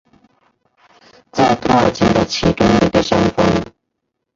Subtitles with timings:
[1.31, 3.45] 在托尔金的其中一个山峰。